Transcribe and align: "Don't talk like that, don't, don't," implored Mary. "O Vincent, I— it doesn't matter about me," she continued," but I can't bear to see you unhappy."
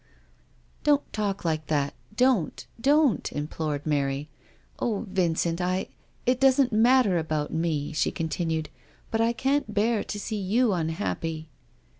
"Don't 0.83 1.13
talk 1.13 1.45
like 1.45 1.67
that, 1.67 1.93
don't, 2.17 2.65
don't," 2.81 3.31
implored 3.33 3.85
Mary. 3.85 4.29
"O 4.79 5.05
Vincent, 5.07 5.61
I— 5.61 5.89
it 6.25 6.39
doesn't 6.39 6.73
matter 6.73 7.19
about 7.19 7.53
me," 7.53 7.91
she 7.91 8.09
continued," 8.11 8.69
but 9.11 9.21
I 9.21 9.31
can't 9.31 9.71
bear 9.75 10.03
to 10.03 10.19
see 10.19 10.41
you 10.41 10.73
unhappy." 10.73 11.49